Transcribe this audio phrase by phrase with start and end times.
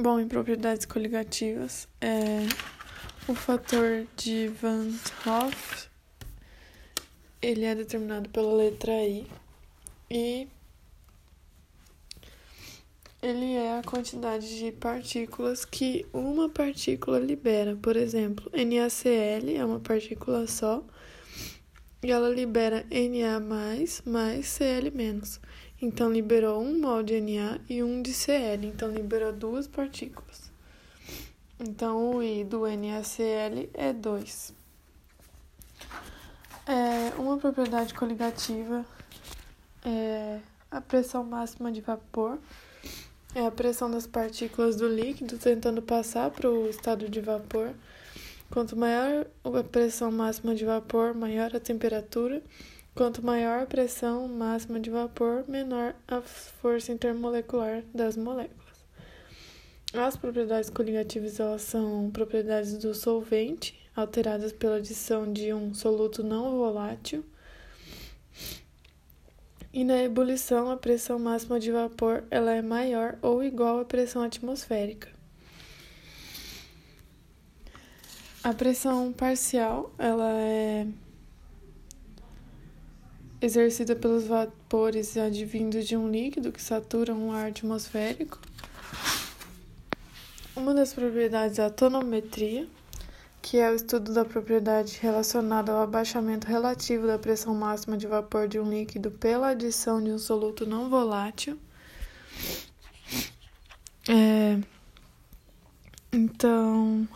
[0.00, 2.46] Bom, em propriedades coligativas, é,
[3.26, 4.92] o fator de Van
[5.26, 5.88] Hoff
[7.42, 9.26] ele é determinado pela letra I
[10.08, 10.46] e
[13.20, 17.74] ele é a quantidade de partículas que uma partícula libera.
[17.74, 20.84] Por exemplo, NaCl é uma partícula só
[22.02, 25.40] ela libera Na mais mais Cl menos.
[25.80, 30.50] Então liberou um mol de Na e um de Cl, então liberou duas partículas.
[31.58, 34.54] Então o I do NaCl é 2.
[36.66, 38.84] É, uma propriedade coligativa
[39.84, 40.40] é
[40.70, 42.38] a pressão máxima de vapor
[43.34, 47.72] é a pressão das partículas do líquido tentando passar para o estado de vapor.
[48.50, 52.42] Quanto maior a pressão máxima de vapor, maior a temperatura.
[52.94, 58.84] Quanto maior a pressão máxima de vapor, menor a força intermolecular das moléculas.
[59.92, 66.58] As propriedades coligativas elas são propriedades do solvente, alteradas pela adição de um soluto não
[66.58, 67.24] volátil
[69.72, 74.22] e na ebulição, a pressão máxima de vapor ela é maior ou igual à pressão
[74.22, 75.17] atmosférica.
[78.48, 80.86] A pressão parcial ela é
[83.42, 88.40] exercida pelos vapores advindos de um líquido que satura um ar atmosférico.
[90.56, 92.66] Uma das propriedades é a tonometria
[93.42, 98.48] que é o estudo da propriedade relacionada ao abaixamento relativo da pressão máxima de vapor
[98.48, 101.58] de um líquido pela adição de um soluto não volátil.
[104.08, 104.58] É,
[106.10, 107.06] então.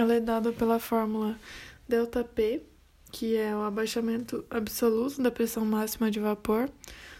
[0.00, 1.38] Ela é dada pela fórmula
[1.86, 2.62] ΔP,
[3.12, 6.70] que é o abaixamento absoluto da pressão máxima de vapor,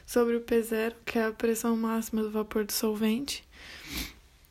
[0.06, 3.44] sobre o P0, que é a pressão máxima do vapor do solvente,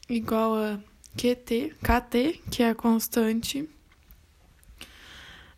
[0.08, 0.80] igual a
[1.18, 3.68] QT, KT, que é a constante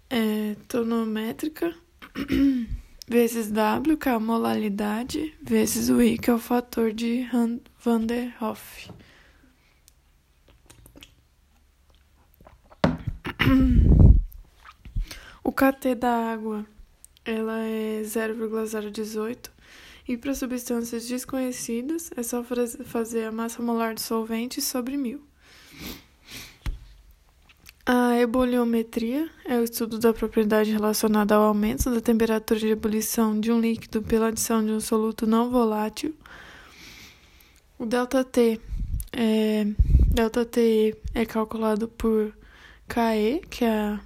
[0.09, 1.75] é, tonométrica,
[3.05, 7.27] vezes W, que é a molaridade, vezes o I, que é o fator de
[7.83, 8.89] Van der Hoff.
[15.43, 16.65] O KT da água
[17.25, 19.51] ela é 0,018
[20.07, 22.43] e para substâncias desconhecidas é só
[22.85, 25.21] fazer a massa molar do solvente sobre mil.
[27.85, 33.51] A eboliometria é o estudo da propriedade relacionada ao aumento da temperatura de ebulição de
[33.51, 36.15] um líquido pela adição de um soluto não volátil.
[37.77, 38.61] O ΔT
[39.11, 39.65] é,
[40.13, 42.33] ΔTE é calculado por
[42.91, 43.99] KE, que é a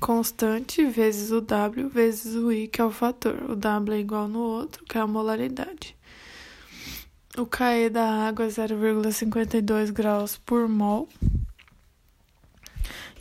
[0.00, 3.36] constante vezes o W vezes o I, que é o fator.
[3.48, 5.96] O W é igual no outro, que é a molaridade.
[7.36, 11.08] O KE da água é 0,52 graus por mol.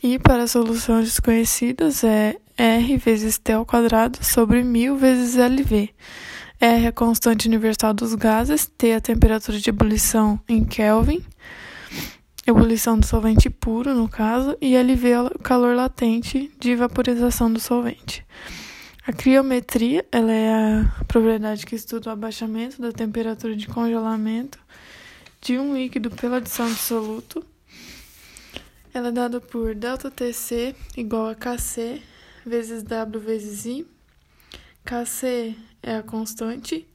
[0.02, 5.94] E para soluções desconhecidas é R vezes T ao quadrado sobre 1000 vezes LV.
[6.60, 11.24] R é a constante universal dos gases, T é a temperatura de ebulição em Kelvin
[12.48, 14.82] ebulição do solvente puro, no caso, e é
[15.22, 18.26] o calor latente de vaporização do solvente.
[19.06, 24.60] A criometria ela é a propriedade que estuda o abaixamento da temperatura de congelamento
[25.42, 27.46] de um líquido pela adição de soluto.
[28.94, 32.02] Ela é dada por ΔTC igual a Kc
[32.46, 33.88] vezes W vezes I.
[34.84, 36.88] Kc é a constante.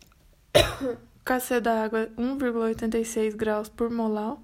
[1.24, 4.36] Kc da água é 1,86 graus por molar.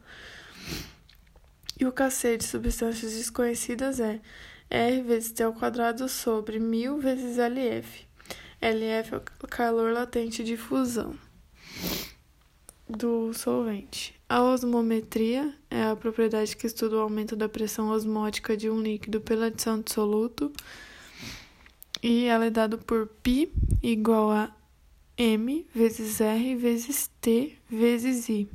[1.79, 4.21] E o KC de substâncias desconhecidas é
[4.69, 8.07] R vezes T ao quadrado sobre 1000 vezes LF.
[8.61, 11.15] LF é o calor latente de fusão
[12.89, 14.15] do solvente.
[14.29, 19.21] A osmometria é a propriedade que estuda o aumento da pressão osmótica de um líquido
[19.21, 20.53] pela adição de soluto.
[22.03, 23.51] E ela é dada por π
[23.83, 24.55] igual a
[25.17, 28.49] m vezes r vezes t vezes i.